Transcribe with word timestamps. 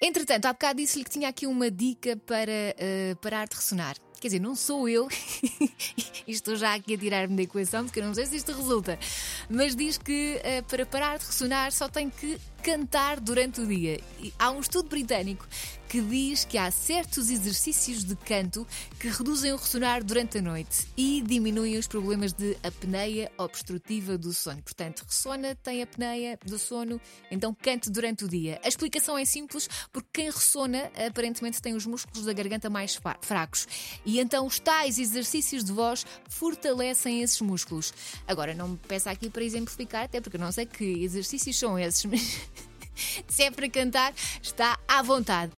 Entretanto, 0.00 0.46
há 0.46 0.52
bocado 0.52 0.80
disse-lhe 0.80 1.04
que 1.04 1.10
tinha 1.10 1.28
aqui 1.28 1.44
uma 1.46 1.70
dica 1.70 2.16
para 2.16 2.52
uh, 2.52 3.16
parar 3.16 3.48
de 3.48 3.56
ressonar. 3.56 3.96
Quer 4.20 4.28
dizer, 4.28 4.40
não 4.40 4.54
sou 4.54 4.88
eu, 4.88 5.08
e 6.26 6.32
estou 6.32 6.56
já 6.56 6.74
aqui 6.74 6.94
a 6.94 6.98
tirar-me 6.98 7.36
da 7.36 7.42
equação 7.42 7.84
porque 7.84 8.00
eu 8.00 8.04
não 8.04 8.14
sei 8.14 8.26
se 8.26 8.36
isto 8.36 8.52
resulta, 8.52 8.98
mas 9.48 9.76
diz 9.76 9.96
que 9.98 10.40
uh, 10.40 10.62
para 10.64 10.84
parar 10.86 11.18
de 11.18 11.26
ressonar 11.26 11.72
só 11.72 11.88
tem 11.88 12.10
que 12.10 12.38
cantar 12.62 13.18
durante 13.18 13.60
o 13.60 13.66
dia. 13.66 14.00
E 14.20 14.32
há 14.38 14.50
um 14.50 14.60
estudo 14.60 14.88
britânico 14.88 15.46
que 15.88 16.02
diz 16.02 16.44
que 16.44 16.58
há 16.58 16.70
certos 16.70 17.30
exercícios 17.30 18.04
de 18.04 18.14
canto 18.14 18.66
que 19.00 19.08
reduzem 19.08 19.52
o 19.52 19.56
ressonar 19.56 20.04
durante 20.04 20.38
a 20.38 20.42
noite 20.42 20.86
e 20.96 21.22
diminuem 21.26 21.78
os 21.78 21.86
problemas 21.86 22.32
de 22.32 22.56
apneia 22.62 23.32
obstrutiva 23.38 24.18
do 24.18 24.32
sono. 24.34 24.62
Portanto, 24.62 25.04
ressona, 25.06 25.54
tem 25.54 25.82
apneia 25.82 26.38
do 26.44 26.58
sono, 26.58 27.00
então 27.30 27.54
cante 27.54 27.90
durante 27.90 28.24
o 28.24 28.28
dia. 28.28 28.60
A 28.62 28.68
explicação 28.68 29.16
é 29.16 29.24
simples, 29.24 29.66
porque 29.90 30.08
quem 30.12 30.26
ressona 30.26 30.90
aparentemente 31.06 31.62
tem 31.62 31.74
os 31.74 31.86
músculos 31.86 32.26
da 32.26 32.32
garganta 32.34 32.68
mais 32.68 33.00
fracos 33.22 33.66
e 34.04 34.20
então 34.20 34.46
os 34.46 34.58
tais 34.58 34.98
exercícios 34.98 35.64
de 35.64 35.72
voz 35.72 36.04
fortalecem 36.28 37.22
esses 37.22 37.40
músculos. 37.40 37.94
Agora, 38.26 38.54
não 38.54 38.68
me 38.68 38.76
peça 38.76 39.10
aqui 39.10 39.30
para 39.30 39.42
exemplificar, 39.42 40.04
até 40.04 40.20
porque 40.20 40.36
não 40.36 40.52
sei 40.52 40.66
que 40.66 40.84
exercícios 40.84 41.58
são 41.58 41.78
esses, 41.78 42.04
mas 42.04 42.38
se 43.26 43.42
é 43.44 43.50
para 43.50 43.68
cantar, 43.68 44.12
está 44.42 44.78
à 44.86 45.02
vontade. 45.02 45.46